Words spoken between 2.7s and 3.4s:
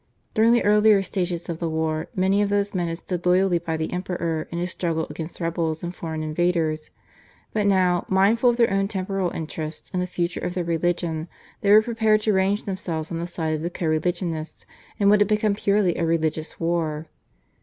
men had stood